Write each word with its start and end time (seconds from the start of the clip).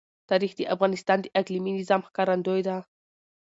تاریخ 0.29 0.51
د 0.57 0.61
افغانستان 0.73 1.17
د 1.21 1.25
اقلیمي 1.39 1.71
نظام 1.79 2.01
ښکارندوی 2.07 2.61
ده. 2.67 2.75